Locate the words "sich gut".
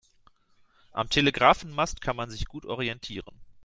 2.31-2.65